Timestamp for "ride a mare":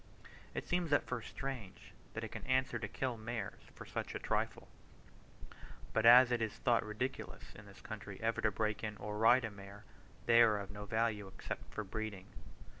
9.19-9.83